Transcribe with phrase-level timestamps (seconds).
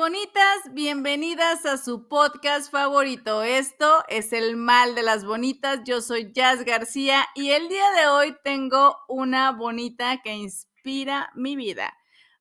[0.00, 3.42] Bonitas, bienvenidas a su podcast favorito.
[3.42, 5.80] Esto es El Mal de las Bonitas.
[5.84, 11.54] Yo soy Jazz García y el día de hoy tengo una bonita que inspira mi
[11.54, 11.92] vida.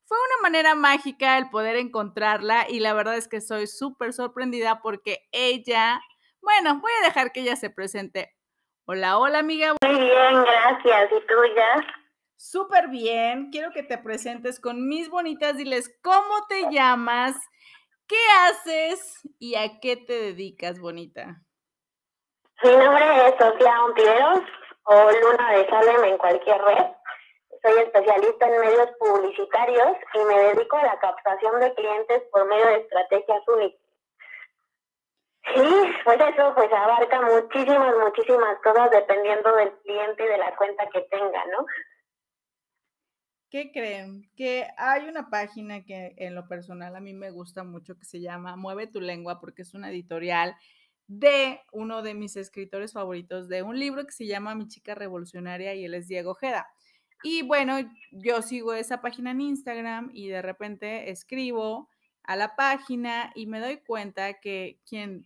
[0.05, 4.81] Fue una manera mágica el poder encontrarla y la verdad es que soy súper sorprendida
[4.81, 5.99] porque ella,
[6.41, 8.33] bueno, voy a dejar que ella se presente.
[8.85, 9.73] Hola, hola amiga.
[9.85, 11.11] Muy bien, gracias.
[11.11, 11.98] ¿Y tú, Jazz?
[12.39, 13.49] Súper bien.
[13.51, 15.57] Quiero que te presentes con mis bonitas.
[15.57, 17.35] Diles cómo te llamas,
[18.07, 21.41] qué haces y a qué te dedicas, bonita.
[22.63, 24.39] Mi nombre es Sofía Ontiveros
[24.83, 26.85] o Luna de Salem en cualquier red.
[27.61, 32.67] Soy especialista en medios publicitarios y me dedico a la captación de clientes por medio
[32.67, 33.81] de estrategias únicas.
[35.55, 40.87] Sí, pues eso pues abarca muchísimas, muchísimas cosas dependiendo del cliente y de la cuenta
[40.89, 41.65] que tenga, ¿no?
[43.49, 44.29] ¿Qué creen?
[44.35, 48.21] Que hay una página que en lo personal a mí me gusta mucho que se
[48.21, 50.55] llama Mueve tu lengua porque es una editorial
[51.07, 55.73] de uno de mis escritores favoritos de un libro que se llama Mi chica revolucionaria
[55.73, 56.67] y él es Diego Ojeda.
[57.23, 57.79] Y bueno,
[58.11, 61.89] yo sigo esa página en Instagram y de repente escribo
[62.23, 65.25] a la página y me doy cuenta que quien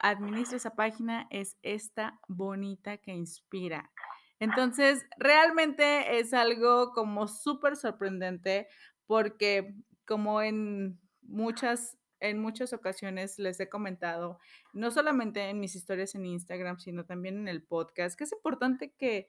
[0.00, 3.92] administra esa página es esta bonita que inspira.
[4.40, 8.68] Entonces, realmente es algo como súper sorprendente
[9.06, 9.74] porque
[10.06, 14.38] como en muchas, en muchas ocasiones les he comentado,
[14.72, 18.92] no solamente en mis historias en Instagram, sino también en el podcast, que es importante
[18.98, 19.28] que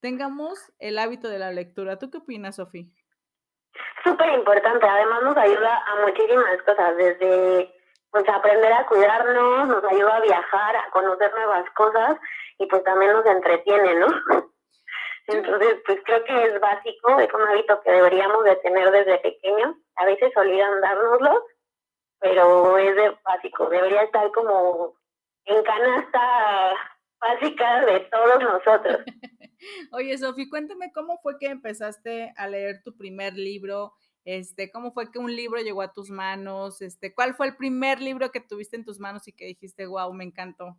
[0.00, 1.98] tengamos el hábito de la lectura.
[1.98, 2.86] ¿Tú qué opinas, Sofía?
[4.04, 7.74] Súper importante, además nos ayuda a muchísimas cosas, desde
[8.10, 12.16] pues aprender a cuidarnos, nos ayuda a viajar, a conocer nuevas cosas
[12.58, 14.06] y pues también nos entretiene, ¿no?
[15.28, 19.76] Entonces, pues creo que es básico, es un hábito que deberíamos de tener desde pequeños.
[19.96, 21.44] A veces olvidan dárnoslo,
[22.18, 24.94] pero es de básico, debería estar como
[25.44, 26.74] en canasta
[27.20, 29.00] básica de todos nosotros.
[29.92, 33.92] Oye, Sofi, cuéntame cómo fue que empezaste a leer tu primer libro,
[34.28, 37.98] este, cómo fue que un libro llegó a tus manos, este, cuál fue el primer
[37.98, 40.76] libro que tuviste en tus manos y que dijiste, wow, me encantó.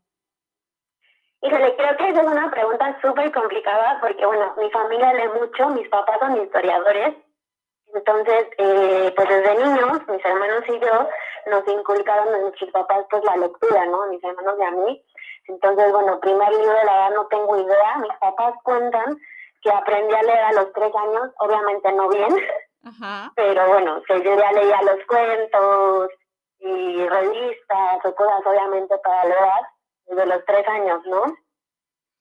[1.41, 5.89] Híjole, creo que es una pregunta súper complicada porque, bueno, mi familia lee mucho, mis
[5.89, 7.15] papás son historiadores,
[7.95, 11.09] entonces, eh, pues desde niños, mis hermanos y yo,
[11.47, 14.05] nos inculcaron a nuestros papás pues la lectura, ¿no?
[14.09, 15.05] Mis hermanos y a mí.
[15.47, 17.97] Entonces, bueno, primer libro, la verdad no tengo idea.
[17.97, 19.17] Mis papás cuentan
[19.63, 22.35] que aprendí a leer a los tres años, obviamente no bien,
[23.35, 26.09] pero bueno, que yo ya leía los cuentos
[26.59, 29.65] y revistas o cosas obviamente para leer
[30.07, 31.23] desde los tres años, ¿no?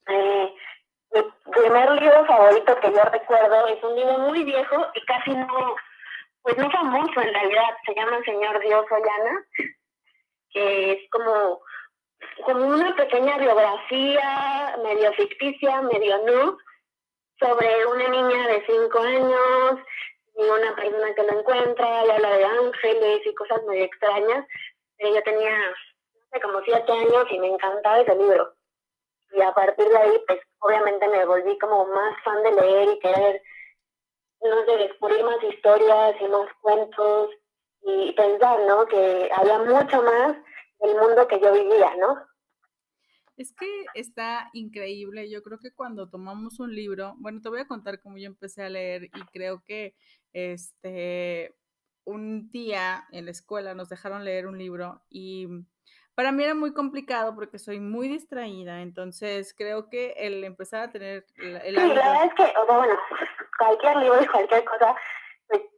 [0.09, 0.55] Eh,
[1.13, 5.77] mi primer libro favorito que yo recuerdo es un libro muy viejo y casi no,
[6.43, 9.45] pues no famoso en realidad, se llama Señor Dios Ollana,
[10.51, 11.61] que es como,
[12.45, 16.59] como una pequeña biografía, medio ficticia, medio no,
[17.39, 19.81] sobre una niña de cinco años
[20.43, 24.47] una persona que lo encuentra y habla de ángeles y cosas muy extrañas.
[24.99, 25.75] Yo tenía
[26.43, 28.55] como siete años y me encantaba ese libro.
[29.33, 32.99] Y a partir de ahí, pues obviamente me volví como más fan de leer y
[33.01, 33.43] querer,
[34.41, 37.31] no sé, descubrir más historias y más cuentos
[37.83, 38.87] y pensar, ¿no?
[38.87, 40.37] Que había mucho más
[40.81, 42.27] del mundo que yo vivía, ¿no?
[43.37, 45.31] Es que está increíble.
[45.31, 48.65] Yo creo que cuando tomamos un libro, bueno, te voy a contar cómo yo empecé
[48.65, 49.95] a leer y creo que
[50.33, 51.55] este
[52.05, 55.47] un día en la escuela nos dejaron leer un libro y
[56.15, 60.91] para mí era muy complicado porque soy muy distraída, entonces creo que el empezar a
[60.91, 61.27] tener...
[61.37, 62.99] El, sí, la verdad es que, o sea, bueno,
[63.57, 64.97] cualquier libro y cualquier cosa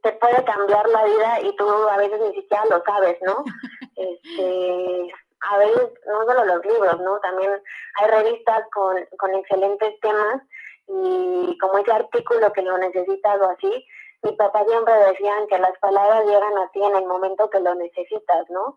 [0.01, 3.43] te puede cambiar la vida y tú a veces ni siquiera lo sabes, ¿no?
[3.95, 7.19] este, a veces, no solo los libros, ¿no?
[7.19, 7.51] También
[7.99, 10.41] hay revistas con, con excelentes temas
[10.87, 13.85] y como ese artículo que lo necesitas o así,
[14.23, 17.75] mi papá siempre decían que las palabras llegan a ti en el momento que lo
[17.75, 18.75] necesitas, ¿no?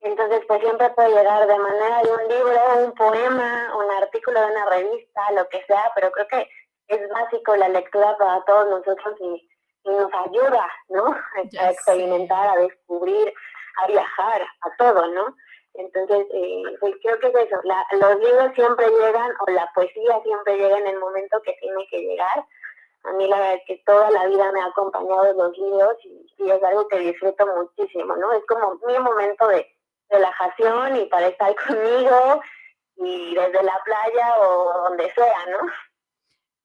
[0.00, 4.46] Entonces, pues siempre puede llegar de manera de un libro, un poema, un artículo de
[4.46, 6.48] una revista, lo que sea, pero creo que
[6.88, 9.46] es básico la lectura para todos nosotros y,
[9.82, 11.16] nos ayuda, ¿no?
[11.58, 13.32] a experimentar, a descubrir,
[13.82, 15.34] a viajar, a todo, ¿no?
[15.74, 17.56] Entonces, eh, pues creo que es eso,
[17.98, 21.98] los libros siempre llegan, o la poesía siempre llega en el momento que tiene que
[21.98, 22.44] llegar.
[23.04, 26.50] A mí la verdad es que toda la vida me ha acompañado los libros y,
[26.50, 28.32] es algo que disfruto muchísimo, ¿no?
[28.32, 29.66] Es como mi momento de
[30.08, 32.42] relajación y para estar conmigo
[32.96, 35.70] y desde la playa o donde sea, ¿no?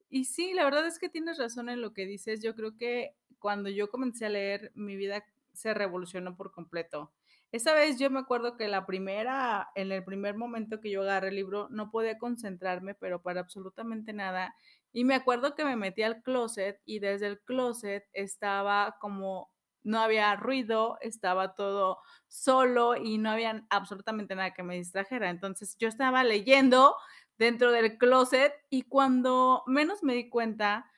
[0.08, 2.42] Y sí, la verdad es que tienes razón en lo que dices.
[2.42, 7.12] Yo creo que cuando yo comencé a leer, mi vida se revolucionó por completo.
[7.52, 11.28] Esa vez yo me acuerdo que la primera, en el primer momento que yo agarré
[11.28, 14.54] el libro, no podía concentrarme, pero para absolutamente nada.
[14.96, 19.52] Y me acuerdo que me metí al closet y desde el closet estaba como,
[19.82, 21.98] no había ruido, estaba todo
[22.28, 25.28] solo y no había absolutamente nada que me distrajera.
[25.28, 26.96] Entonces yo estaba leyendo
[27.36, 30.90] dentro del closet y cuando menos me di cuenta,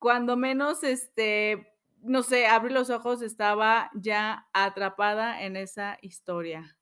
[0.00, 6.76] cuando menos este no sé, abrí los ojos, estaba ya atrapada en esa historia.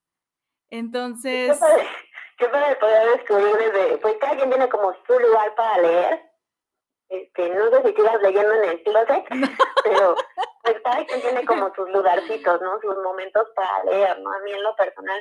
[0.71, 1.61] Entonces...
[2.39, 6.26] Qué padre poder descubrir desde, pues cada quien tiene como su lugar para leer.
[7.09, 9.25] Este, no sé si sigas leyendo en el closet,
[9.85, 10.17] pero
[10.63, 12.81] pues cada quien tiene como sus lugarcitos, ¿no?
[12.81, 14.33] Sus momentos para leer, ¿no?
[14.33, 15.21] A mí en lo personal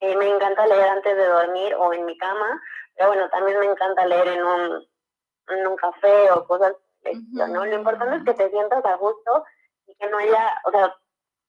[0.00, 2.60] eh, me encanta leer antes de dormir o en mi cama,
[2.96, 4.88] pero bueno, también me encanta leer en un,
[5.48, 6.74] en un café o cosas
[7.32, 7.66] ¿no?
[7.66, 9.44] Lo importante es que te sientas a gusto
[9.86, 10.94] y que no haya, o sea,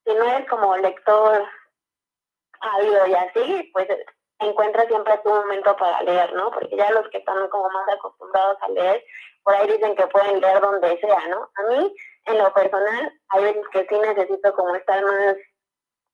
[0.05, 1.45] si no eres como lector
[2.59, 3.87] ávido y así, pues
[4.41, 6.51] encuentras siempre tu momento para leer, ¿no?
[6.51, 9.03] Porque ya los que están como más acostumbrados a leer,
[9.43, 11.49] por ahí dicen que pueden leer donde sea, ¿no?
[11.55, 11.95] A mí,
[12.25, 15.35] en lo personal, hay veces que sí necesito como estar más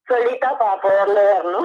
[0.07, 1.59] solita para poder leer, ¿no?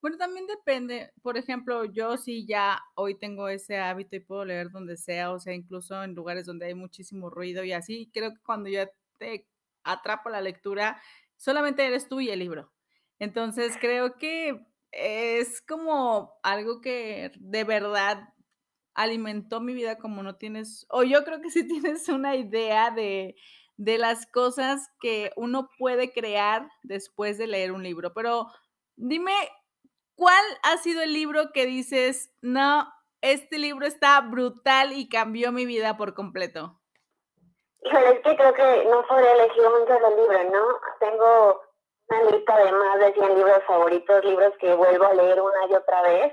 [0.00, 1.12] Bueno, también depende.
[1.22, 5.38] Por ejemplo, yo sí ya hoy tengo ese hábito y puedo leer donde sea, o
[5.38, 8.10] sea, incluso en lugares donde hay muchísimo ruido y así.
[8.12, 9.46] Creo que cuando ya te
[9.84, 11.00] atrapo la lectura,
[11.36, 12.72] solamente eres tú y el libro.
[13.20, 18.28] Entonces, creo que es como algo que de verdad
[18.94, 23.34] alimentó mi vida como no tienes, o yo creo que sí tienes una idea de,
[23.76, 28.12] de las cosas que uno puede crear después de leer un libro.
[28.14, 28.46] Pero
[28.96, 29.32] dime
[30.14, 32.86] ¿Cuál ha sido el libro que dices, no,
[33.22, 36.80] este libro está brutal y cambió mi vida por completo?
[37.82, 40.62] Híjole, es que creo que no podría elegir un solo libro, ¿no?
[41.00, 41.60] Tengo
[42.12, 45.74] una lista de más de 100 libros favoritos, libros que vuelvo a leer una y
[45.74, 46.32] otra vez.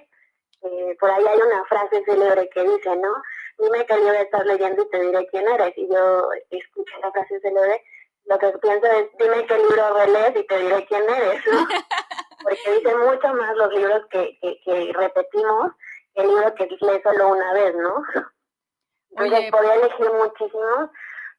[0.61, 3.13] Eh, por ahí hay una frase célebre que dice, ¿no?
[3.57, 5.73] Dime qué libro estás leyendo y te diré quién eres.
[5.77, 7.81] Y yo escucho la frase célebre,
[8.25, 11.67] lo que pienso es, dime qué libro relees y te diré quién eres, ¿no?
[12.43, 15.71] porque dicen mucho más los libros que, que, repetimos
[16.13, 18.03] que el libro que lees solo una vez, ¿no?
[19.11, 20.89] Entonces podría elegir muchísimos,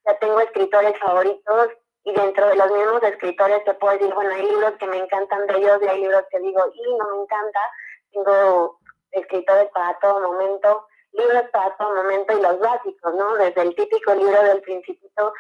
[0.07, 1.69] ya tengo escritores favoritos
[2.05, 5.47] y dentro de los mismos escritores te puedo decir, bueno, hay libros que me encantan
[5.47, 7.61] de ellos y hay libros que digo, y no me encanta,
[8.12, 8.79] tengo
[9.12, 13.35] escritores para todo momento, libros para todo momento y los básicos, ¿no?
[13.35, 15.32] Desde el típico libro del principito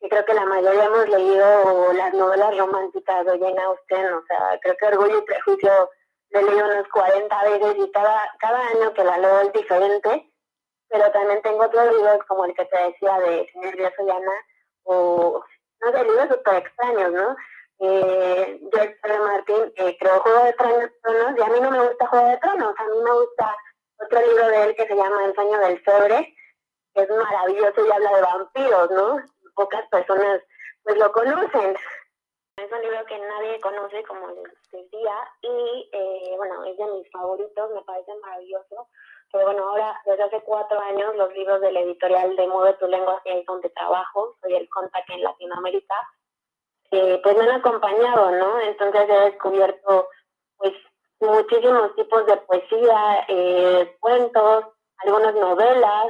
[0.00, 4.58] y creo que la mayoría hemos leído las novelas románticas de Jane Austen, o sea,
[4.62, 5.90] creo que Orgullo y Prejuicio
[6.30, 10.32] lo he leído unas 40 veces y cada, cada año que la leo es diferente,
[10.88, 13.92] pero también tengo otros libros como el que te decía de Señor Dios
[14.84, 15.44] o
[15.82, 17.36] no sé, libros súper extraños, ¿no?
[17.80, 19.18] Eh, George R.
[19.20, 22.74] Martin eh, creó Juego de Tronos y a mí no me gusta Juego de Tronos,
[22.76, 23.56] a mí me gusta
[24.04, 26.34] otro libro de él que se llama El sueño del sobre,
[26.94, 29.20] que es maravilloso y habla de vampiros, ¿no?
[29.54, 30.42] pocas personas
[30.82, 31.76] pues lo conocen.
[32.56, 37.10] Es un libro que nadie conoce, como les decía, y eh, bueno, es de mis
[37.10, 38.88] favoritos, me parece maravilloso.
[39.32, 42.86] Pero bueno, ahora desde hace cuatro años los libros de la editorial de Mueve tu
[42.86, 45.94] lengua, que es donde trabajo, soy el contact en Latinoamérica,
[46.90, 48.60] eh, pues me han acompañado, ¿no?
[48.60, 50.08] Entonces he descubierto
[50.56, 50.72] pues
[51.20, 54.64] muchísimos tipos de poesía, eh, cuentos,
[55.04, 56.06] algunas novelas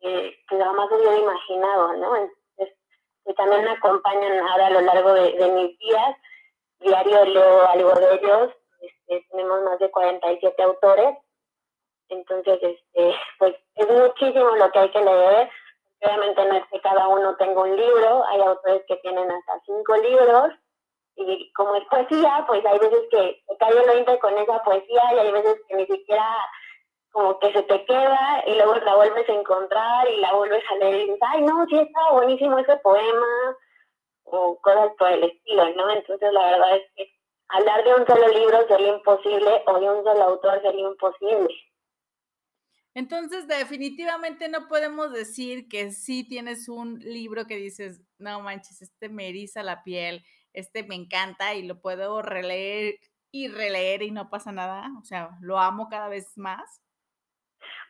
[0.00, 2.14] que jamás hubiera imaginado, ¿no?
[3.28, 6.16] que también me acompañan ahora a lo largo de, mis días.
[6.80, 8.50] Diario leo algo de ellos.
[8.80, 11.18] Este, tenemos más de 47 autores.
[12.08, 15.50] Entonces, este, pues es muchísimo lo que hay que leer.
[16.00, 19.96] Obviamente no es que cada uno tenga un libro, hay autores que tienen hasta cinco
[19.96, 20.52] libros.
[21.16, 25.02] Y como es poesía, pues hay veces que se cae el 20 con esa poesía
[25.14, 26.24] y hay veces que ni siquiera
[27.10, 30.76] como que se te queda y luego la vuelves a encontrar y la vuelves a
[30.76, 33.56] leer y dices, ay, no, sí está buenísimo ese poema
[34.24, 35.90] o cosas por el estilo, ¿no?
[35.90, 37.12] Entonces la verdad es que
[37.48, 41.54] hablar de un solo libro sería imposible o de un solo autor sería imposible.
[42.98, 49.08] Entonces, definitivamente no podemos decir que sí tienes un libro que dices, no manches, este
[49.08, 52.96] me eriza la piel, este me encanta y lo puedo releer
[53.30, 54.90] y releer y no pasa nada?
[55.00, 56.82] O sea, lo amo cada vez más.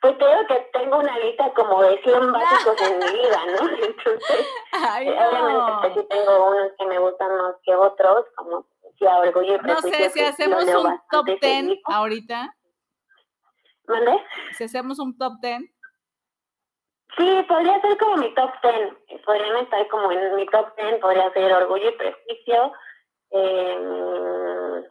[0.03, 3.69] Pues creo que tengo una lista como de 100 básicos en mi vida, ¿no?
[3.87, 4.47] Entonces,
[5.01, 9.55] eh, obviamente pues sí tengo unos que me gustan más que otros, como decía Orgullo
[9.55, 12.55] y No sé, si hacemos un top 10 ahorita.
[13.89, 14.23] ¿Mande?
[14.53, 15.61] Si hacemos un top 10.
[17.17, 19.23] Sí, podría ser como mi top 10.
[19.25, 22.73] Podrían estar como en mi top 10, podría ser Orgullo y Prejuicio.
[23.31, 24.85] Eh,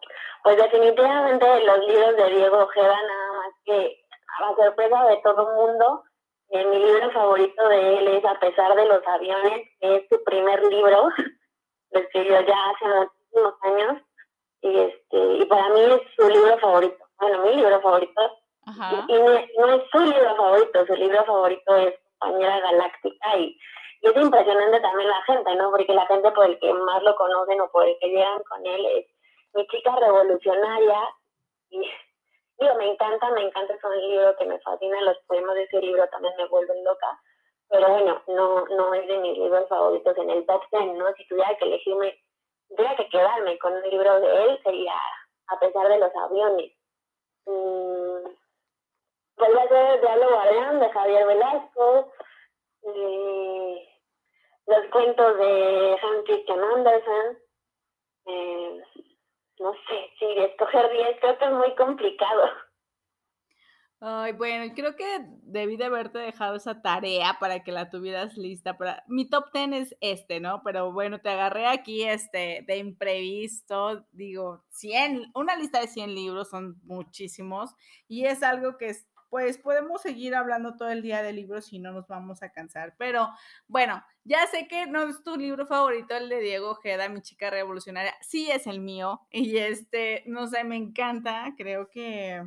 [0.44, 3.98] pues definitivamente los libros de Diego Ojeda, nada más que
[4.40, 6.04] a sorpresa de todo el mundo,
[6.50, 10.24] eh, mi libro favorito de él es A pesar de los aviones, que es su
[10.24, 11.10] primer libro,
[11.92, 14.02] lo escribió ya hace muchísimos años,
[14.62, 18.22] y, este, y para mí es su libro favorito, bueno, mi libro favorito,
[18.68, 23.58] y, no, es su libro favorito, su libro favorito es Compañera Galáctica, y,
[24.02, 25.72] y es impresionante también la gente, ¿no?
[25.72, 28.66] Porque la gente por el que más lo conocen o por el que llegan con
[28.66, 29.06] él es
[29.54, 31.00] mi chica revolucionaria,
[31.70, 31.82] y
[32.60, 35.80] Digo, me encanta, me encanta, es un libro que me fascina, los poemas de ese
[35.80, 37.20] libro también me vuelven loca,
[37.70, 41.14] pero bueno, no, no es de mis libros favoritos en el top ten, ¿no?
[41.14, 42.20] Si tuviera que elegirme,
[42.70, 44.94] tuviera que quedarme con un libro de él, sería
[45.50, 46.74] A pesar de los aviones.
[47.46, 48.28] Mm,
[49.38, 52.12] podría ser Diálogo Guardián de Javier Velasco,
[54.68, 57.40] los cuentos de Hans Christian Andersen,
[58.26, 58.84] eh,
[59.60, 62.44] no sé, sí, escoger 10 creo que es muy complicado.
[64.00, 65.06] Ay, bueno, creo que
[65.42, 68.78] debí de haberte dejado esa tarea para que la tuvieras lista.
[68.78, 69.04] Para...
[69.08, 70.62] Mi top 10 es este, ¿no?
[70.64, 74.06] Pero bueno, te agarré aquí este de imprevisto.
[74.12, 77.74] Digo, 100, una lista de 100 libros son muchísimos
[78.08, 81.80] y es algo que es pues podemos seguir hablando todo el día de libros y
[81.80, 82.96] no nos vamos a cansar.
[82.98, 83.30] Pero
[83.68, 87.50] bueno, ya sé que no es tu libro favorito, el de Diego Ojeda, Mi chica
[87.50, 88.16] revolucionaria.
[88.22, 89.22] Sí es el mío.
[89.32, 91.54] Y este, no sé, me encanta.
[91.58, 92.44] Creo que,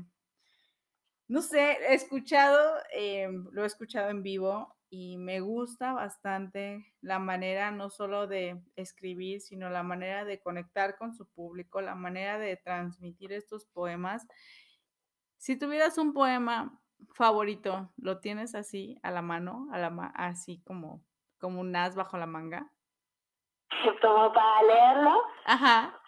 [1.28, 7.20] no sé, he escuchado, eh, lo he escuchado en vivo y me gusta bastante la
[7.20, 12.38] manera no solo de escribir, sino la manera de conectar con su público, la manera
[12.40, 14.26] de transmitir estos poemas
[15.40, 16.78] si tuvieras un poema
[17.14, 21.02] favorito, ¿lo tienes así a la mano, a la así como,
[21.40, 22.70] como un as bajo la manga?
[24.02, 25.23] Como para leerlo.
[25.47, 25.99] Ajá.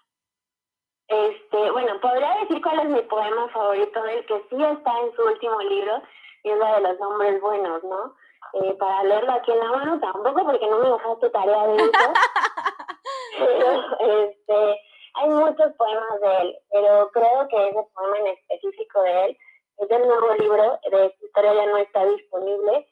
[1.09, 5.23] Este, bueno, podría decir cuál es mi poema favorito del que sí está en su
[5.23, 6.03] último libro,
[6.43, 8.15] y es la de los hombres buenos, ¿no?
[8.55, 11.91] Eh, para leerlo aquí en la mano tampoco, porque no me dejaste tarea de eso.
[13.39, 14.81] Pero, este,
[15.15, 19.39] hay muchos poemas de él, pero creo que ese poema en específico de él
[19.79, 22.87] es del nuevo libro, de esta historia ya no está disponible,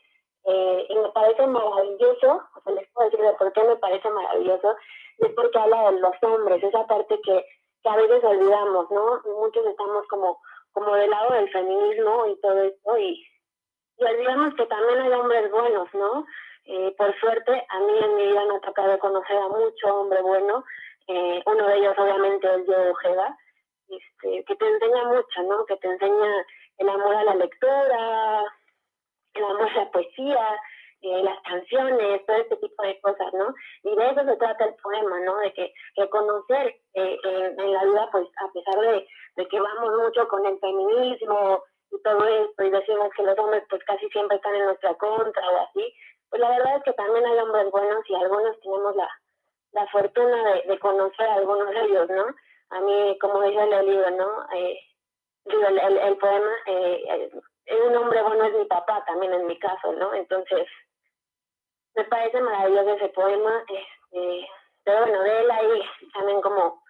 [0.45, 4.09] eh, y me parece maravilloso, o sea, les puedo decir de por qué me parece
[4.11, 4.75] maravilloso,
[5.19, 7.45] es porque habla de los hombres, esa parte que,
[7.83, 9.21] que a veces olvidamos, ¿no?
[9.39, 10.41] Muchos estamos como,
[10.73, 13.27] como del lado del feminismo y todo esto, y,
[13.99, 16.25] y olvidamos que también hay hombres buenos, ¿no?
[16.65, 20.23] Eh, por suerte, a mí en mi vida me ha tocado conocer a mucho hombre
[20.23, 20.65] bueno,
[21.12, 23.37] eh, uno de ellos obviamente es Diego Ojeda,
[23.88, 25.67] este, que te enseña mucho, ¿no?
[25.67, 26.47] Que te enseña
[26.79, 28.45] el amor a la lectura,
[29.35, 30.61] el amor a la poesía,
[31.02, 33.52] eh, las canciones, todo este tipo de cosas, ¿no?
[33.83, 35.37] Y de eso se trata el poema, ¿no?
[35.38, 40.29] De que reconocer eh, en, la vida, pues a pesar de, de, que vamos mucho
[40.29, 44.55] con el feminismo y todo esto, y decimos que los hombres pues casi siempre están
[44.55, 45.93] en nuestra contra o así,
[46.29, 49.09] pues la verdad es que también hay hombres buenos y algunos tenemos la,
[49.73, 52.27] la fortuna de, conocer a algunos de ellos, ¿no?
[52.71, 54.47] A mí, como dice el libro, ¿no?
[54.55, 54.79] Eh,
[55.45, 57.31] digo, el, el, poema, eh,
[57.87, 60.15] un hombre bueno es mi papá también en mi caso, ¿no?
[60.15, 60.67] Entonces,
[61.95, 64.49] me parece maravilloso ese poema, este,
[64.85, 65.83] pero bueno, de él hay
[66.15, 66.83] también como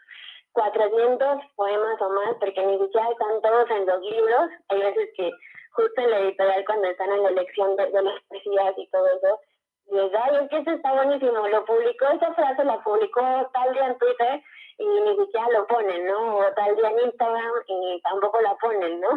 [0.53, 5.31] 400 poemas o más, porque ni siquiera están todos en los libros, hay veces que
[5.73, 9.07] justo en la editorial cuando están en la elección de, de las poesías y todo
[9.07, 9.41] eso,
[9.91, 13.21] y es que eso está buenísimo, lo publicó, esa frase la publicó
[13.53, 14.43] tal día en Twitter
[14.79, 16.37] y ni siquiera lo ponen, ¿no?
[16.37, 19.09] O tal día en Instagram y tampoco la ponen, ¿no?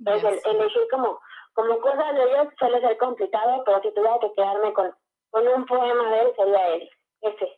[0.00, 1.20] Entonces, elegir como,
[1.52, 4.94] como cosas de ellos suele ser complicado, pero si tuviera que quedarme con,
[5.30, 6.90] con un poema de él, sería él,
[7.22, 7.48] ese,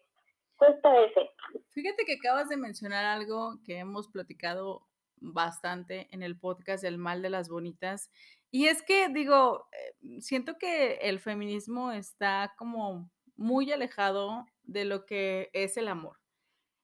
[0.57, 1.31] justo ese.
[1.71, 4.83] Fíjate que acabas de mencionar algo que hemos platicado
[5.19, 8.11] bastante en el podcast El mal de las bonitas
[8.57, 15.05] y es que, digo, eh, siento que el feminismo está como muy alejado de lo
[15.05, 16.17] que es el amor.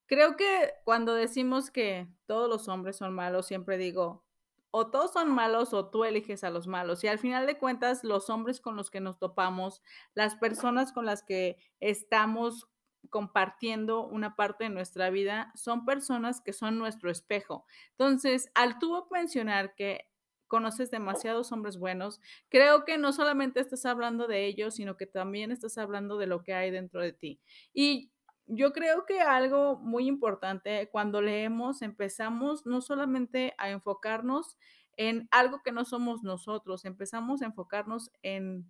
[0.04, 4.22] Creo que cuando decimos que todos los hombres son malos, siempre digo,
[4.70, 7.04] o todos son malos o tú eliges a los malos.
[7.04, 9.80] Y al final de cuentas, los hombres con los que nos topamos,
[10.12, 12.68] las personas con las que estamos
[13.08, 17.64] compartiendo una parte de nuestra vida son personas que son nuestro espejo.
[17.92, 20.11] Entonces, al tú mencionar que
[20.52, 25.50] conoces demasiados hombres buenos, creo que no solamente estás hablando de ellos, sino que también
[25.50, 27.40] estás hablando de lo que hay dentro de ti.
[27.72, 28.10] Y
[28.44, 34.58] yo creo que algo muy importante cuando leemos, empezamos no solamente a enfocarnos
[34.98, 38.66] en algo que no somos nosotros, empezamos a enfocarnos en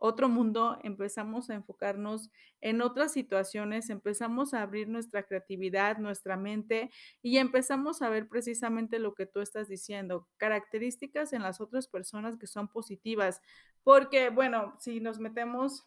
[0.00, 2.30] otro mundo, empezamos a enfocarnos
[2.62, 6.90] en otras situaciones, empezamos a abrir nuestra creatividad, nuestra mente
[7.22, 12.38] y empezamos a ver precisamente lo que tú estás diciendo, características en las otras personas
[12.38, 13.42] que son positivas,
[13.84, 15.86] porque bueno, si nos metemos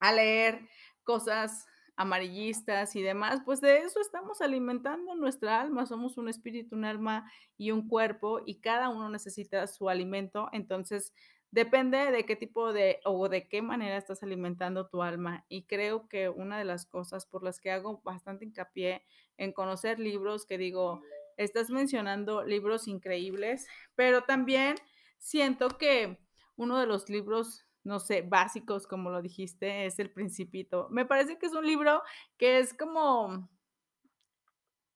[0.00, 0.68] a leer
[1.04, 6.84] cosas amarillistas y demás, pues de eso estamos alimentando nuestra alma, somos un espíritu, un
[6.84, 11.12] alma y un cuerpo y cada uno necesita su alimento, entonces
[11.52, 15.44] Depende de qué tipo de o de qué manera estás alimentando tu alma.
[15.50, 19.04] Y creo que una de las cosas por las que hago bastante hincapié
[19.36, 21.02] en conocer libros, que digo,
[21.36, 24.76] estás mencionando libros increíbles, pero también
[25.18, 26.18] siento que
[26.56, 30.88] uno de los libros, no sé, básicos, como lo dijiste, es El Principito.
[30.90, 32.02] Me parece que es un libro
[32.38, 33.50] que es como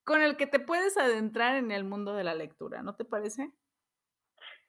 [0.04, 3.52] con el que te puedes adentrar en el mundo de la lectura, ¿no te parece?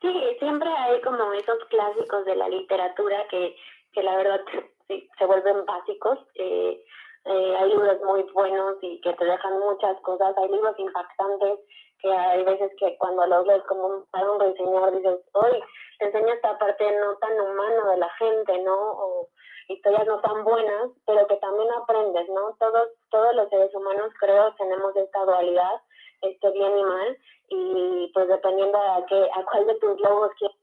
[0.02, 3.56] Sí, siempre hay como esos clásicos de la literatura que,
[3.94, 4.42] que la verdad
[4.88, 6.20] sí, se vuelven básicos.
[6.36, 6.84] Eh,
[7.26, 10.38] eh, hay libros muy buenos y que te dejan muchas cosas.
[10.38, 11.60] Hay libros impactantes
[12.00, 15.64] que hay veces que cuando los lees como un, un reseñor dices, hoy
[15.98, 18.76] te enseña esta parte no tan humana de la gente, ¿no?
[18.76, 19.30] O
[19.68, 22.56] historias no tan buenas, pero que también aprendes, ¿no?
[22.60, 25.82] Todos, todos los seres humanos creo tenemos esta dualidad
[26.22, 27.18] este bien y mal
[27.50, 30.58] y pues dependiendo a qué a cuál de tus logos quieres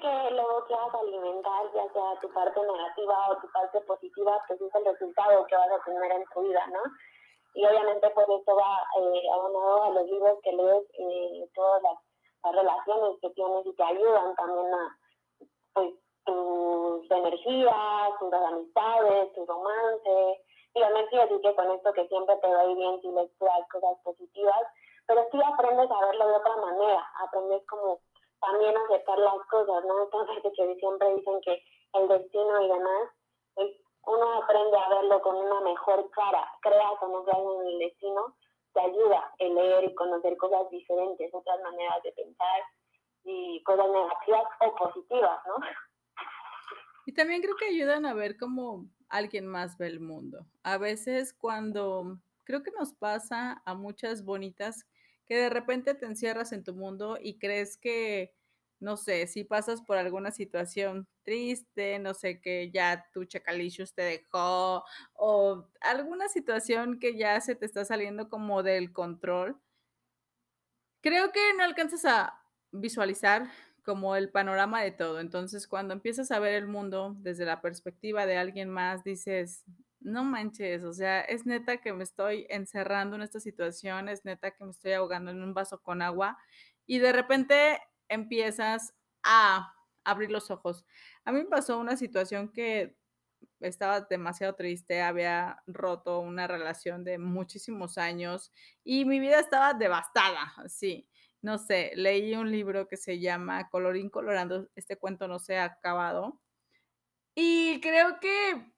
[0.00, 4.74] que luego quieras alimentar, ya sea tu parte negativa o tu parte positiva, pues es
[4.74, 6.82] el resultado que vas a tener en tu vida, ¿no?
[7.54, 11.98] Y obviamente por eso va eh, abonado a los libros que lees, eh, todas las,
[12.44, 14.98] las, relaciones que tienes y te ayudan también a,
[15.72, 15.94] pues,
[16.28, 20.44] tus energías, tus amistades, tu romance.
[20.74, 23.96] Y no quiero decir que con esto que siempre te doy bien si lecturas cosas
[24.04, 24.62] positivas,
[25.06, 27.98] pero sí aprendes a verlo de otra manera, aprendes como
[28.40, 30.02] también a aceptar las cosas, ¿no?
[30.04, 31.62] Entonces que siempre dicen que
[31.94, 33.10] el destino y demás,
[34.06, 38.34] uno aprende a verlo con una mejor cara, creas o no creas en el destino,
[38.74, 42.62] te ayuda a leer y conocer cosas diferentes, otras maneras de pensar
[43.24, 45.56] y cosas negativas o positivas, ¿no?
[47.08, 50.46] Y también creo que ayudan a ver cómo alguien más ve el mundo.
[50.62, 54.84] A veces cuando creo que nos pasa a muchas bonitas
[55.26, 58.34] que de repente te encierras en tu mundo y crees que,
[58.78, 64.02] no sé, si pasas por alguna situación triste, no sé, que ya tu chacalicious te
[64.02, 69.58] dejó o alguna situación que ya se te está saliendo como del control,
[71.00, 73.50] creo que no alcanzas a visualizar
[73.88, 75.18] como el panorama de todo.
[75.18, 79.64] Entonces, cuando empiezas a ver el mundo desde la perspectiva de alguien más, dices,
[79.98, 84.50] no manches, o sea, es neta que me estoy encerrando en esta situación, es neta
[84.50, 86.36] que me estoy ahogando en un vaso con agua
[86.84, 89.72] y de repente empiezas a
[90.04, 90.84] abrir los ojos.
[91.24, 92.94] A mí me pasó una situación que
[93.60, 98.52] estaba demasiado triste, había roto una relación de muchísimos años
[98.84, 101.07] y mi vida estaba devastada, sí
[101.42, 105.64] no sé, leí un libro que se llama Colorín Colorando, este cuento no se ha
[105.64, 106.40] acabado.
[107.34, 108.72] Y creo que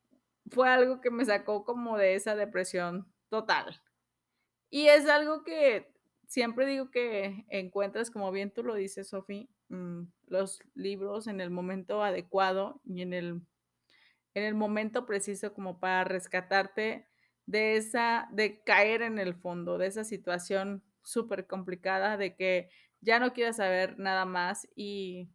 [0.50, 3.80] fue algo que me sacó como de esa depresión total.
[4.70, 5.92] Y es algo que
[6.26, 11.50] siempre digo que encuentras, como bien tú lo dices, Sofi, mm, los libros en el
[11.50, 13.42] momento adecuado y en el,
[14.34, 17.08] en el momento preciso como para rescatarte
[17.46, 22.70] de esa, de caer en el fondo, de esa situación súper complicada de que
[23.00, 25.28] ya no quieras saber nada más y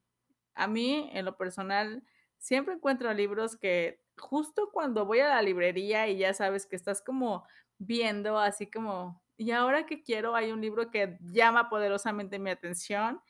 [0.54, 2.04] a mí en lo personal
[2.38, 7.02] siempre encuentro libros que justo cuando voy a la librería y ya sabes que estás
[7.02, 7.46] como
[7.78, 13.22] viendo así como, y ahora que quiero, hay un libro que llama poderosamente mi atención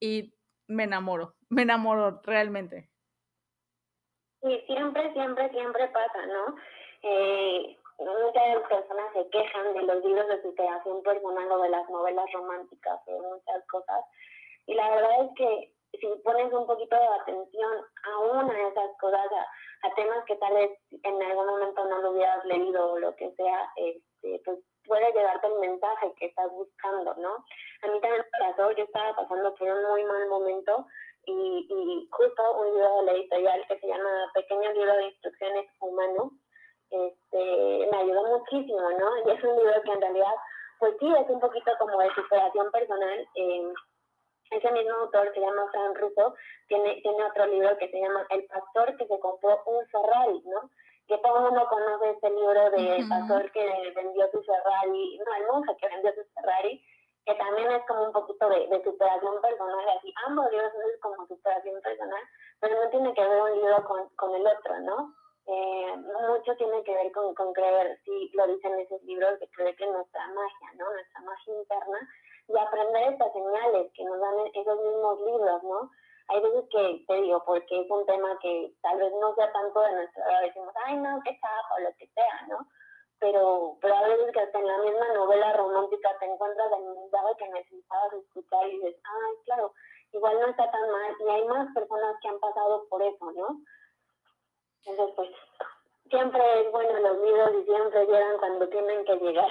[0.00, 0.34] y
[0.66, 2.90] me enamoro, me enamoro realmente.
[4.42, 6.56] Y siempre, siempre, siempre pasa, ¿no?
[7.02, 12.32] Eh, muchas personas se quejan de los libros de superación personal o de las novelas
[12.32, 14.04] románticas o muchas cosas.
[14.66, 17.72] Y la verdad es que si pones un poquito de atención
[18.04, 19.26] a una de esas cosas,
[19.82, 23.30] a, temas que tal vez en algún momento no lo hubieras leído o lo que
[23.32, 27.44] sea, este, pues puede llegarte el mensaje que estás buscando, ¿no?
[27.82, 30.86] A mí también me pasó, yo estaba pasando por un muy mal momento
[31.26, 35.66] y, y justo un libro de la editorial que se llama Pequeño Libro de Instrucciones
[35.80, 36.30] Humano,
[36.94, 39.16] este, me ayudó muchísimo, ¿no?
[39.18, 40.34] Y es un libro que en realidad,
[40.78, 43.28] pues sí, es un poquito como de superación personal.
[43.34, 43.72] Eh,
[44.50, 46.34] ese mismo autor se llama Fran Russo,
[46.68, 50.70] tiene, tiene otro libro que se llama El pastor que se compró un Ferrari, ¿no?
[51.08, 55.46] Que todo el mundo conoce este libro de pastor que vendió su Ferrari, no, el
[55.46, 56.82] monje que vendió su Ferrari,
[57.26, 61.26] que también es como un poquito de, de superación personal, así, ambos libros es como
[61.26, 62.22] superación personal,
[62.60, 65.14] pero no tiene que ver un libro con, con el otro, ¿no?
[65.46, 69.86] Eh, mucho tiene que ver con, creer, sí, lo dicen esos libros, de creer que
[69.86, 70.90] nuestra magia, ¿no?
[70.90, 72.08] Nuestra magia interna
[72.48, 75.90] y aprender estas señales que nos dan esos mismos libros, ¿no?
[76.28, 79.80] Hay veces que, te digo, porque es un tema que tal vez no sea tanto
[79.80, 82.66] de nuestra edad, decimos, ay, no, qué chafa, o lo que sea, ¿no?
[83.20, 87.36] Pero, pero a veces que hasta en la misma novela romántica te encuentras el mensaje
[87.38, 89.72] que necesitabas escuchar y dices, ay, claro,
[90.12, 91.14] igual no está tan mal.
[91.20, 93.60] Y hay más personas que han pasado por eso, ¿no?
[94.86, 95.28] Entonces, pues,
[96.10, 99.50] siempre es bueno los libros y siempre llegan cuando tienen que llegar.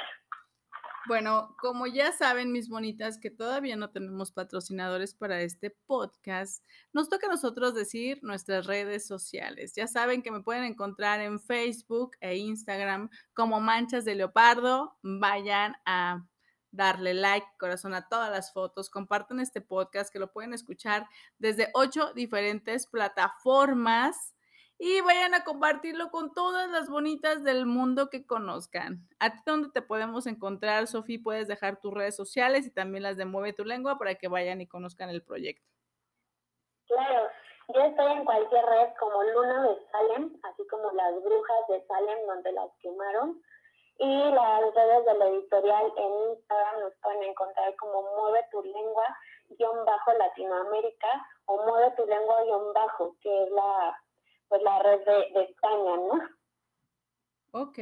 [1.06, 7.10] Bueno, como ya saben, mis bonitas, que todavía no tenemos patrocinadores para este podcast, nos
[7.10, 9.74] toca a nosotros decir nuestras redes sociales.
[9.76, 14.98] Ya saben que me pueden encontrar en Facebook e Instagram como Manchas de Leopardo.
[15.02, 16.26] Vayan a
[16.72, 21.70] darle like, corazón a todas las fotos, compartan este podcast que lo pueden escuchar desde
[21.74, 24.33] ocho diferentes plataformas
[24.86, 29.08] y vayan a compartirlo con todas las bonitas del mundo que conozcan.
[29.18, 31.22] ¿A ti dónde te podemos encontrar, Sofía?
[31.24, 34.60] Puedes dejar tus redes sociales y también las de Mueve tu Lengua para que vayan
[34.60, 35.66] y conozcan el proyecto.
[36.88, 37.30] Claro,
[37.74, 42.28] yo estoy en cualquier red como Luna de Salem, así como las brujas de Salem
[42.28, 43.42] donde las quemaron.
[44.00, 49.18] Y las redes de la editorial en Instagram nos pueden encontrar como Mueve tu Lengua
[49.58, 54.03] guion bajo Latinoamérica o Mueve tu Lengua guion bajo, que es la
[54.50, 56.22] pues la red de, España, ¿no?
[57.52, 57.80] Ok.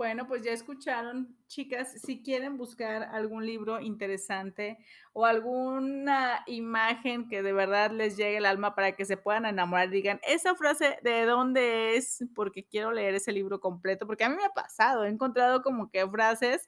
[0.00, 4.78] Bueno, pues ya escucharon, chicas, si quieren buscar algún libro interesante
[5.12, 9.90] o alguna imagen que de verdad les llegue el alma para que se puedan enamorar,
[9.90, 14.36] digan, esa frase de dónde es, porque quiero leer ese libro completo, porque a mí
[14.36, 16.66] me ha pasado, he encontrado como que frases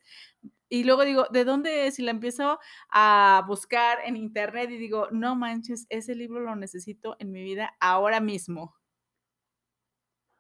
[0.69, 1.99] y luego digo, ¿de dónde es?
[1.99, 2.59] Y la empiezo
[2.91, 7.75] a buscar en internet y digo, no manches, ese libro lo necesito en mi vida
[7.81, 8.75] ahora mismo.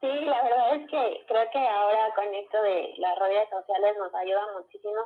[0.02, 4.12] Sí, la verdad es que creo que ahora con esto de las redes sociales nos
[4.12, 4.98] ayuda muchísimo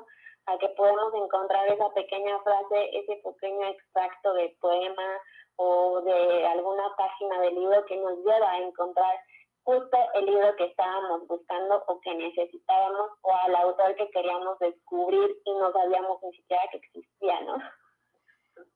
[0.46, 5.20] a que podemos encontrar esa pequeña frase, ese pequeño extracto de poema
[5.56, 9.20] o de alguna página del libro que nos lleva a encontrar
[9.64, 15.28] justo el libro que estábamos buscando o que necesitábamos o al autor que queríamos descubrir
[15.44, 17.59] y no sabíamos ni siquiera que existía, ¿no?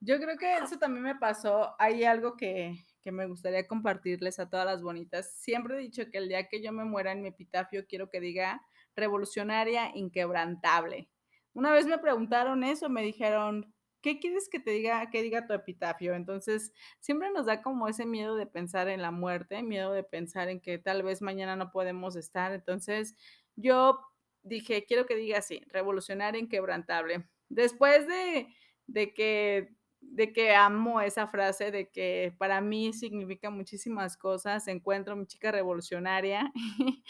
[0.01, 1.75] Yo creo que eso también me pasó.
[1.79, 5.33] Hay algo que, que me gustaría compartirles a todas las bonitas.
[5.41, 8.21] Siempre he dicho que el día que yo me muera en mi epitafio quiero que
[8.21, 8.63] diga
[8.95, 11.09] revolucionaria inquebrantable.
[11.53, 15.53] Una vez me preguntaron eso, me dijeron, ¿qué quieres que te diga, que diga tu
[15.53, 16.15] epitafio?
[16.15, 20.49] Entonces, siempre nos da como ese miedo de pensar en la muerte, miedo de pensar
[20.49, 22.53] en que tal vez mañana no podemos estar.
[22.53, 23.17] Entonces,
[23.57, 24.01] yo
[24.43, 27.29] dije, quiero que diga así, revolucionaria inquebrantable.
[27.49, 28.49] Después de,
[28.87, 35.17] de que de que amo esa frase, de que para mí significa muchísimas cosas, encuentro
[35.17, 36.53] mi chica revolucionaria.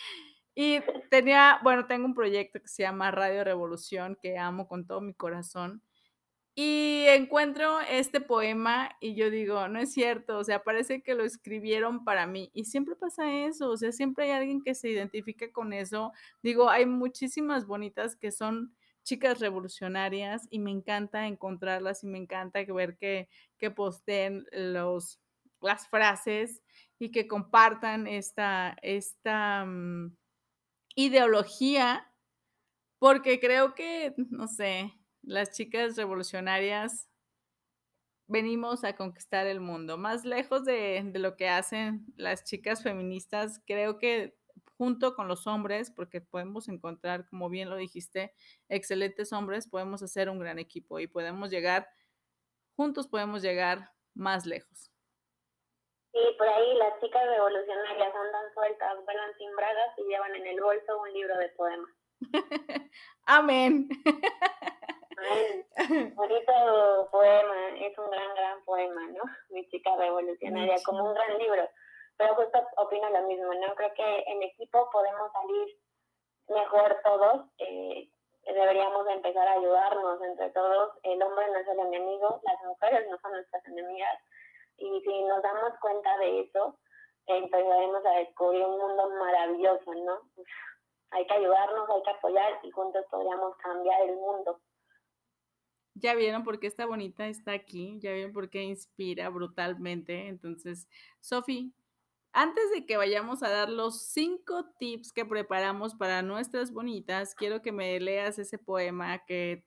[0.55, 5.01] y tenía, bueno, tengo un proyecto que se llama Radio Revolución, que amo con todo
[5.01, 5.83] mi corazón.
[6.55, 11.25] Y encuentro este poema y yo digo, no es cierto, o sea, parece que lo
[11.25, 12.51] escribieron para mí.
[12.53, 16.13] Y siempre pasa eso, o sea, siempre hay alguien que se identifica con eso.
[16.43, 18.75] Digo, hay muchísimas bonitas que son
[19.11, 25.19] chicas revolucionarias y me encanta encontrarlas y me encanta ver que, que posteen los,
[25.61, 26.63] las frases
[26.97, 30.17] y que compartan esta, esta mm,
[30.95, 32.09] ideología,
[33.01, 37.09] porque creo que, no sé, las chicas revolucionarias
[38.29, 39.99] venimos a conquistar el mundo.
[39.99, 44.39] Más lejos de, de lo que hacen las chicas feministas, creo que
[44.81, 48.33] junto con los hombres, porque podemos encontrar, como bien lo dijiste,
[48.71, 51.87] excelentes hombres, podemos hacer un gran equipo y podemos llegar,
[52.77, 54.91] juntos podemos llegar más lejos.
[56.13, 60.59] Sí, por ahí las chicas revolucionarias andan sueltas, vuelan sin bragas y llevan en el
[60.63, 61.91] bolso un libro de poemas.
[63.27, 63.87] Amén.
[66.15, 69.25] Bonito poema, es un gran, gran poema, ¿no?
[69.51, 71.69] Mi chica revolucionaria, como un gran libro
[72.21, 73.75] pero justo opino lo mismo, ¿no?
[73.77, 75.79] Creo que en equipo podemos salir
[76.49, 78.11] mejor todos, eh,
[78.45, 83.19] deberíamos empezar a ayudarnos entre todos, el hombre no es el enemigo, las mujeres no
[83.21, 84.19] son nuestras enemigas,
[84.77, 86.77] Y si nos damos cuenta de eso,
[87.25, 90.21] empezaremos a descubrir un mundo maravilloso, ¿no?
[91.13, 94.61] hay que ayudarnos, hay que apoyar y juntos podríamos cambiar el mundo.
[95.95, 100.29] Ya vieron por qué esta bonita está aquí, ya vieron por qué inspira brutalmente.
[100.29, 100.87] Entonces,
[101.21, 101.75] Sofi,
[102.33, 107.63] antes de que vayamos a dar los cinco tips que preparamos para nuestras bonitas, quiero
[107.63, 109.65] que me leas ese poema que,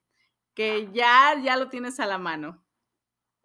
[0.55, 2.63] que ya, ya lo tienes a la mano.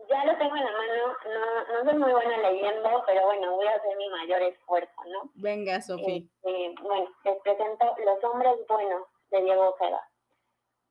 [0.09, 3.66] Ya lo tengo en la mano, no, no soy muy buena leyendo, pero bueno, voy
[3.66, 5.31] a hacer mi mayor esfuerzo, ¿no?
[5.35, 6.22] Venga, Sofía.
[6.42, 10.09] Este, bueno, les presento Los hombres buenos de Diego Ojeda.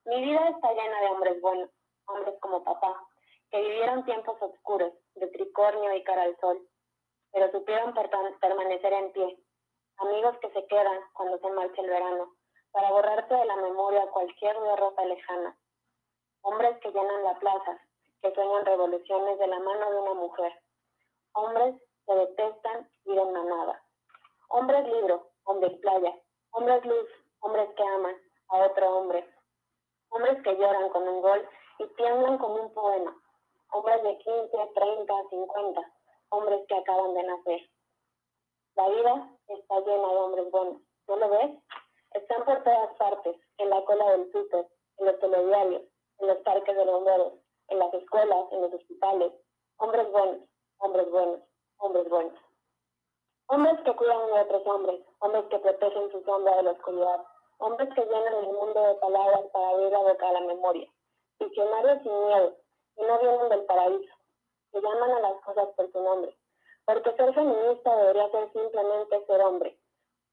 [0.05, 1.69] Mi vida está llena de hombres buenos,
[2.05, 3.07] hombres como papá,
[3.49, 6.61] que vivieron tiempos oscuros, de tricornio y cara al sol,
[7.31, 7.93] pero supieron
[8.39, 9.37] permanecer en pie.
[9.97, 12.31] Amigos que se quedan cuando se marcha el verano,
[12.71, 15.57] para borrarte de la memoria cualquier derrota lejana.
[16.41, 17.79] Hombres que llenan la plaza,
[18.21, 20.53] que sueñan revoluciones de la mano de una mujer.
[21.33, 23.83] Hombres que detestan ir en manada.
[24.49, 26.13] Hombres libro, hombres playa,
[26.51, 27.09] hombres luz,
[27.41, 28.15] hombres que aman
[28.49, 29.27] a otro hombre.
[30.09, 33.15] Hombres que lloran con un gol y tiemblan como un poema.
[33.71, 35.93] Hombres de 15, 30, 50,
[36.29, 37.69] hombres que acaban de nacer.
[38.75, 40.81] La vida está llena de hombres buenos.
[41.07, 41.51] ¿No lo ves?
[42.13, 45.81] Están por todas partes, en la cola del súper, en los telediarios,
[46.19, 47.33] en los parques de bomberos,
[47.69, 49.33] en las escuelas, en los hospitales.
[49.77, 50.39] Hombres buenos,
[50.79, 51.39] hombres buenos,
[51.77, 52.33] hombres buenos.
[53.47, 57.23] Hombres que cuidan de otros hombres, hombres que protegen su sombra de la oscuridad,
[57.59, 60.91] hombres que llenan el mundo de palabras para abrir la boca a la memoria,
[61.39, 62.55] visionarios sin miedo,
[62.95, 64.16] que no vienen del paraíso,
[64.77, 66.35] que llaman a las cosas por su nombre,
[66.85, 69.77] porque ser feminista debería ser simplemente ser hombre,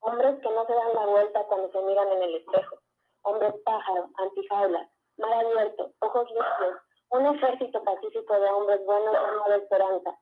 [0.01, 2.77] hombres que no se dan la vuelta cuando se miran en el espejo,
[3.23, 6.81] hombres pájaros, antijaulas, mar abierto, ojos limpios,
[7.11, 10.19] un ejército pacífico de hombres buenos lleno de esperanza.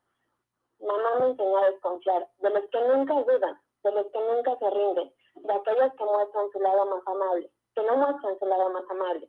[0.81, 4.71] Mamá me enseñó a desconfiar, de los que nunca dudan, de los que nunca se
[4.71, 8.85] rinden, de aquellos que muestran su lado más amable, que no muestran su lado más
[8.89, 9.29] amable.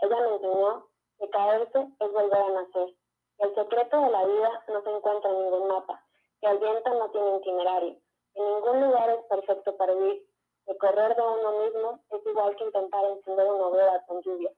[0.00, 0.86] Ella me enseñó
[1.18, 2.94] que caerse es volver a nacer.
[3.38, 6.04] El secreto de la vida no se encuentra en ningún mapa,
[6.40, 7.96] que el viento no tiene itinerario,
[8.34, 10.26] en ningún lugar es perfecto para vivir,
[10.64, 14.50] que correr de uno mismo es igual que intentar encender una hoguera con lluvia.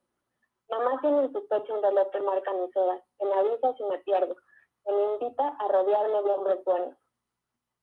[0.68, 3.84] Mamá tiene en su pecho un reloj que marca mis horas, que me avisa si
[3.84, 4.37] me pierdo,
[4.84, 6.96] que me invita a rodearme de hombres buenos.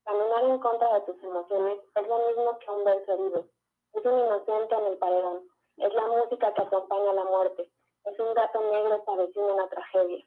[0.03, 3.45] Caminar en contra de tus emociones es lo mismo que un verso herido.
[3.93, 5.47] Es un inocente en el paredón.
[5.77, 7.69] Es la música que acompaña la muerte.
[8.05, 10.25] Es un gato negro padeciendo una tragedia.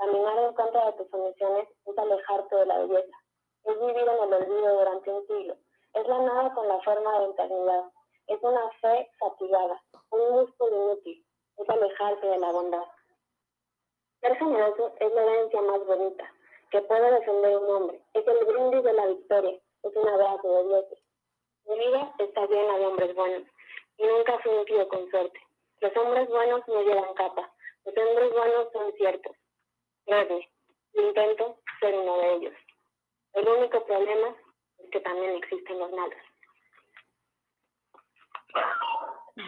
[0.00, 3.16] Caminar en contra de tus emociones es alejarte de la belleza.
[3.64, 5.56] Es vivir en el olvido durante un siglo.
[5.92, 7.84] Es la nada con la forma de eternidad.
[8.26, 11.22] Es una fe fatigada, un músculo inútil.
[11.58, 12.84] Es alejarte de la bondad.
[14.22, 16.32] Ser generoso es la herencia más bonita
[16.70, 18.02] que puede defender un hombre.
[18.14, 19.60] Es el brindis de la victoria.
[19.82, 20.98] Es un abrazo de dioses.
[21.66, 23.42] Mi vida está llena de hombres buenos
[23.98, 25.40] y nunca fui un tío con suerte.
[25.80, 27.52] Los hombres buenos no llevan capa.
[27.84, 29.36] Los hombres buenos son ciertos.
[30.06, 30.50] Créeme,
[30.94, 32.54] intento ser uno de ellos.
[33.34, 34.36] El único problema
[34.78, 36.18] es que también existen los malos.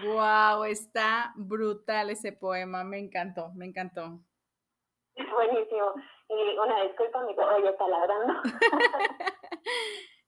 [0.05, 4.21] Wow, está brutal ese poema, me encantó, me encantó.
[5.17, 5.95] Buenísimo.
[6.29, 8.35] Y una disculpa, mi perro ya está ladrando.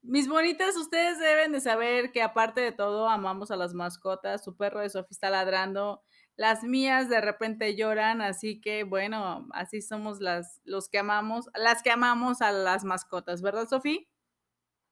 [0.02, 4.44] Mis bonitas, ustedes deben de saber que aparte de todo amamos a las mascotas.
[4.44, 6.02] Su perro de Sofía está ladrando.
[6.36, 11.82] Las mías de repente lloran, así que bueno, así somos las los que amamos, las
[11.82, 14.00] que amamos a las mascotas, ¿verdad, Sofía?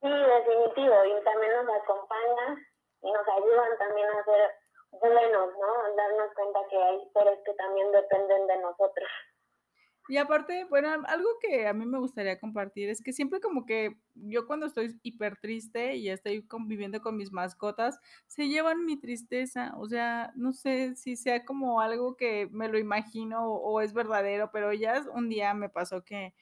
[0.01, 2.59] Sí, definitivo, y también nos acompañan
[3.03, 4.51] y nos ayudan también a ser
[4.93, 5.97] buenos, ¿no?
[5.97, 9.09] Darnos cuenta que hay seres que también dependen de nosotros.
[10.09, 13.97] Y aparte, bueno, algo que a mí me gustaría compartir es que siempre como que
[14.15, 19.73] yo cuando estoy hiper triste y estoy conviviendo con mis mascotas, se llevan mi tristeza.
[19.77, 24.51] O sea, no sé si sea como algo que me lo imagino o, es verdadero,
[24.53, 26.35] pero ya un día me pasó que,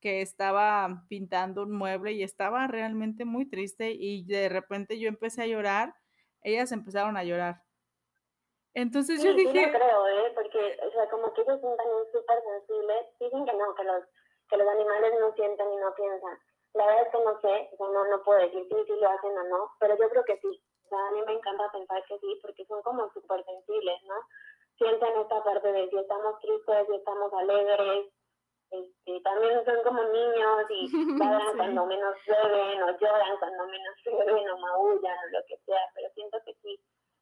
[0.00, 5.42] que estaba pintando un mueble y estaba realmente muy triste y de repente yo empecé
[5.42, 5.94] a llorar,
[6.42, 7.62] ellas empezaron a llorar.
[8.74, 9.52] Entonces yo dije...
[9.52, 10.32] Sí, creo, ¿eh?
[10.34, 13.06] Porque, o sea, como que ellos son también súper sensibles.
[13.18, 14.04] Dicen que no, que los,
[14.48, 16.38] que los animales no sienten y no piensan.
[16.74, 19.08] La verdad es que no sé, o sea, no, no puedo decir si, si lo
[19.08, 20.62] hacen o no, pero yo creo que sí.
[20.84, 24.14] O sea, a mí me encanta pensar que sí, porque son como súper sensibles, ¿no?
[24.78, 28.06] Sienten esta parte de si estamos tristes, si estamos alegres,
[28.70, 34.50] este, también son como niños y ladran cuando menos beben o lloran cuando menos beben
[34.50, 36.80] o maullan o lo que sea, pero siento que sí,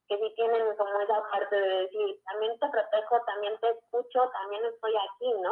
[0.08, 4.62] que sí tienen como esa parte de decir, también te protejo, también te escucho, también
[4.64, 5.50] estoy aquí, ¿no?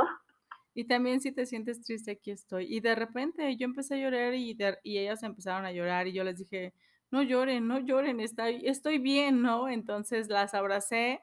[0.75, 2.67] Y también si te sientes triste, aquí estoy.
[2.75, 6.25] Y de repente yo empecé a llorar y, y ellas empezaron a llorar y yo
[6.25, 6.75] les dije,
[7.11, 9.69] no lloren, no lloren, estoy, estoy bien, ¿no?
[9.69, 11.23] Entonces las abracé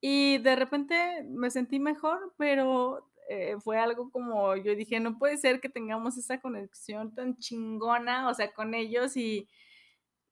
[0.00, 5.36] y de repente me sentí mejor, pero eh, fue algo como, yo dije, no puede
[5.36, 9.48] ser que tengamos esa conexión tan chingona, o sea, con ellos y,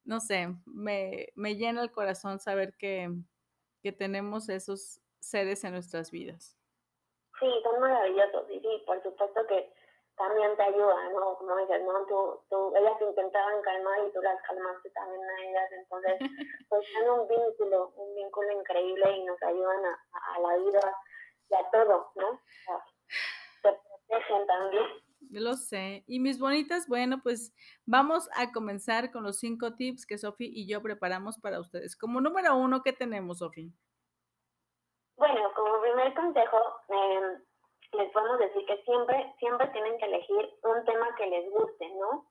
[0.06, 3.10] no sé, me, me llena el corazón saber que,
[3.82, 6.56] que tenemos esos seres en nuestras vidas.
[7.38, 9.72] Sí, son maravillosos y sí, por supuesto que
[10.16, 11.36] también te ayuda, ¿no?
[11.36, 12.06] Como dices, ¿no?
[12.06, 16.18] Tú, tú, ellas intentaban calmar y tú las calmaste también a ellas, entonces
[16.70, 19.98] pues son un vínculo, un vínculo increíble y nos ayudan a,
[20.34, 20.96] a la vida
[21.50, 22.40] y a todo, ¿no?
[23.62, 23.72] se
[24.08, 25.05] protegen también.
[25.30, 26.04] Lo sé.
[26.06, 30.66] Y mis bonitas, bueno, pues vamos a comenzar con los cinco tips que Sofi y
[30.68, 31.96] yo preparamos para ustedes.
[31.96, 33.72] Como número uno, ¿qué tenemos, Sofi?
[35.16, 36.58] Bueno, como primer consejo,
[36.90, 37.38] eh,
[37.92, 42.26] les podemos decir que siempre, siempre tienen que elegir un tema que les guste, ¿no?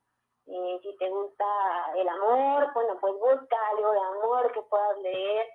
[0.47, 1.45] Eh, si te gusta
[1.95, 5.47] el amor, bueno, pues busca algo de amor que puedas leer.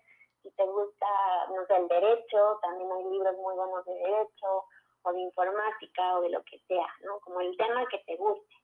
[0.42, 1.07] Si te gusta,
[1.55, 4.64] no sé, el derecho, también hay libros muy buenos de derecho,
[5.02, 7.20] o de informática, o de lo que sea, ¿no?
[7.20, 8.54] Como el tema que te guste.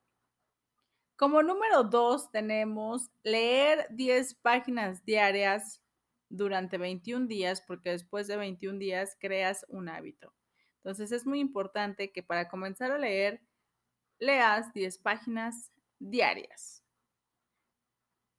[1.17, 5.83] Como número dos tenemos leer 10 páginas diarias
[6.29, 10.35] durante 21 días, porque después de 21 días creas un hábito.
[10.79, 13.41] Entonces es muy importante que para comenzar a leer,
[14.19, 16.85] leas 10 páginas diarias.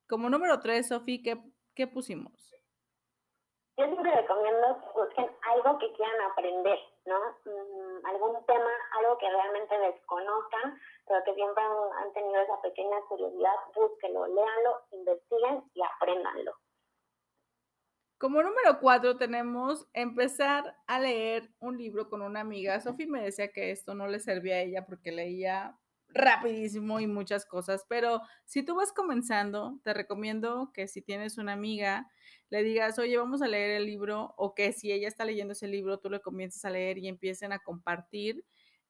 [0.07, 1.41] Como número 3, Sofi, ¿qué,
[1.75, 2.55] ¿qué, pusimos?
[3.77, 7.19] Yo siempre recomiendo que busquen algo que quieran aprender, ¿no?
[7.45, 13.55] Mm, algún tema, algo que realmente desconozcan, pero que siempre han, tenido esa pequeña curiosidad,
[13.73, 16.53] búsquenlo, léanlo, investiguen y apréndanlo.
[18.19, 22.79] Como número cuatro tenemos empezar a leer un libro con una amiga.
[22.79, 25.77] Sofi me decía que esto no le servía a ella porque leía
[26.09, 31.53] rapidísimo y muchas cosas, pero si tú vas comenzando, te recomiendo que si tienes una
[31.53, 32.07] amiga,
[32.49, 35.67] le digas, oye, vamos a leer el libro, o que si ella está leyendo ese
[35.67, 38.45] libro, tú le comiences a leer y empiecen a compartir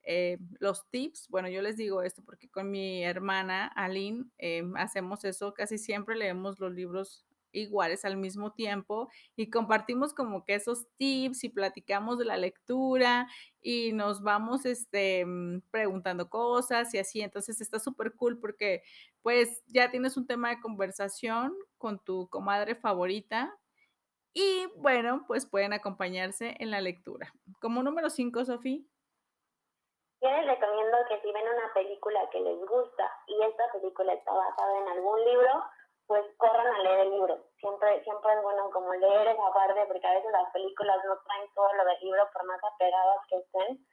[0.09, 1.27] eh, los tips.
[1.29, 6.15] Bueno, yo les digo esto porque con mi hermana Aline eh, hacemos eso, casi siempre
[6.15, 12.17] leemos los libros iguales al mismo tiempo y compartimos como que esos tips y platicamos
[12.17, 13.27] de la lectura
[13.61, 17.21] y nos vamos este, mm, preguntando cosas y así.
[17.21, 18.83] Entonces está súper cool porque
[19.21, 23.57] pues ya tienes un tema de conversación con tu comadre favorita
[24.33, 27.33] y bueno, pues pueden acompañarse en la lectura.
[27.59, 28.79] Como número 5, Sofía.
[30.21, 34.31] Yo les recomiendo que si ven una película que les gusta y esta película está
[34.31, 35.63] basada en algún libro,
[36.07, 37.37] pues corran a leer el libro.
[37.59, 41.47] Siempre, siempre es bueno como leer esa parte, porque a veces las películas no traen
[41.53, 43.85] todo lo del libro, por más apegadas que estén.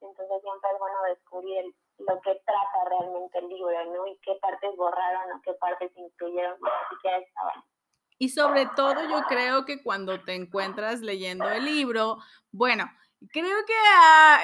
[0.00, 1.64] Entonces siempre es bueno descubrir
[1.98, 4.06] lo que trata realmente el libro, ¿no?
[4.06, 6.58] Y qué partes borraron o qué partes incluyeron
[7.02, 7.64] que estaban.
[8.18, 12.18] Y sobre todo yo creo que cuando te encuentras leyendo el libro,
[12.52, 12.84] bueno,
[13.30, 14.40] Creo que a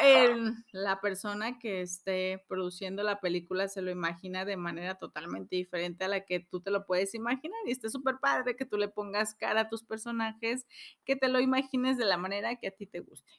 [0.73, 6.09] la persona que esté produciendo la película se lo imagina de manera totalmente diferente a
[6.09, 9.35] la que tú te lo puedes imaginar y está súper padre que tú le pongas
[9.35, 10.67] cara a tus personajes,
[11.05, 13.33] que te lo imagines de la manera que a ti te guste.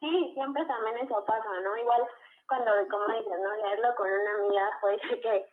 [0.00, 1.76] Sí, siempre también eso pasa, ¿no?
[1.76, 2.02] Igual
[2.48, 3.56] cuando, como dices, ¿no?
[3.56, 5.46] Leerlo con una amiga puede ser que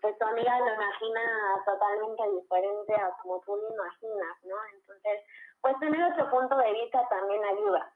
[0.00, 1.20] pues, tu amiga lo imagina
[1.64, 4.56] totalmente diferente a como tú lo imaginas, ¿no?
[4.74, 5.20] Entonces,
[5.62, 7.94] pues tener otro punto de vista también ayuda.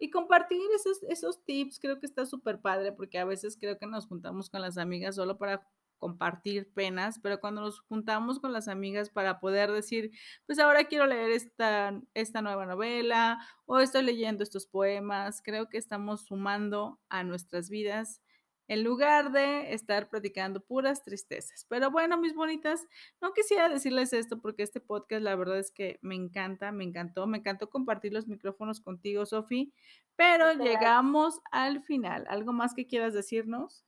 [0.00, 3.86] Y compartir esos, esos tips creo que está súper padre porque a veces creo que
[3.86, 5.66] nos juntamos con las amigas solo para
[5.98, 10.12] compartir penas, pero cuando nos juntamos con las amigas para poder decir,
[10.46, 15.78] pues ahora quiero leer esta, esta nueva novela o estoy leyendo estos poemas, creo que
[15.78, 18.22] estamos sumando a nuestras vidas
[18.68, 21.66] en lugar de estar platicando puras tristezas.
[21.68, 22.86] Pero bueno, mis bonitas,
[23.20, 27.26] no quisiera decirles esto porque este podcast la verdad es que me encanta, me encantó,
[27.26, 29.72] me encantó compartir los micrófonos contigo, Sofi,
[30.16, 32.26] pero llegamos al final.
[32.28, 33.84] ¿Algo más que quieras decirnos?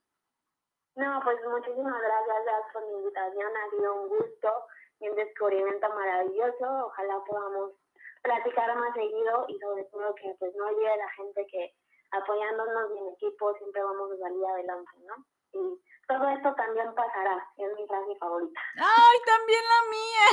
[0.95, 4.49] No, pues muchísimas gracias por la invitación, ha sido un gusto
[4.99, 6.87] y un descubrimiento maravilloso.
[6.87, 7.71] Ojalá podamos
[8.21, 11.73] platicar más seguido y sobre todo que pues no olvide la gente que
[12.11, 15.25] apoyándonos en equipo siempre vamos a salir adelante, ¿no?
[15.53, 18.59] Y todo esto también pasará, es mi frase favorita.
[18.75, 20.27] ¡Ay, también la mía!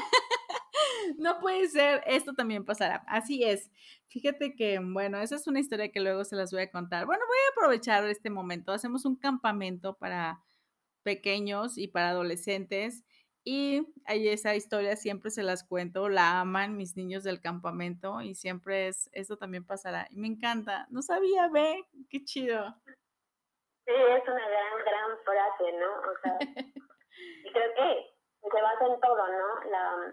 [1.19, 3.05] no puede ser, esto también pasará.
[3.07, 3.71] Así es.
[4.09, 7.07] Fíjate que, bueno, esa es una historia que luego se las voy a contar.
[7.07, 8.73] Bueno, voy a aprovechar este momento.
[8.73, 10.43] Hacemos un campamento para
[11.03, 13.05] pequeños y para adolescentes
[13.51, 18.35] Y ahí esa historia siempre se las cuento, la aman mis niños del campamento y
[18.35, 20.07] siempre es, eso también pasará.
[20.11, 22.63] Y me encanta, no sabía, ve, qué chido.
[23.87, 25.91] Sí, es una gran, gran frase, ¿no?
[25.97, 26.37] O sea,
[27.45, 29.71] y creo que se basa en todo, ¿no?
[29.71, 30.13] La,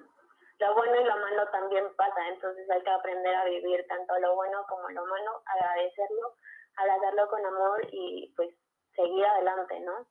[0.60, 4.34] lo bueno y lo malo también pasa, entonces hay que aprender a vivir tanto lo
[4.36, 6.36] bueno como lo malo, agradecerlo,
[6.78, 8.56] agradecerlo con amor y pues
[8.96, 10.08] seguir adelante, ¿no?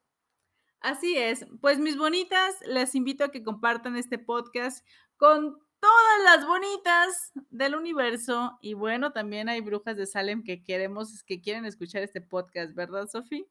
[0.85, 1.47] Así es.
[1.63, 7.75] Pues mis bonitas, les invito a que compartan este podcast con todas las bonitas del
[7.75, 8.59] universo.
[8.61, 13.07] Y bueno, también hay brujas de Salem que queremos, que quieren escuchar este podcast, ¿verdad,
[13.07, 13.49] Sofi?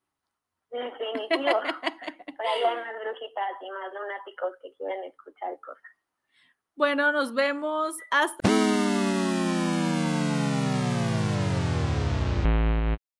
[0.69, 1.59] Definitivo.
[1.59, 1.65] Por
[2.45, 5.91] ahí hay más brujitas y más lunáticos que quieren escuchar cosas.
[6.75, 7.95] Bueno, nos vemos.
[8.11, 8.47] Hasta.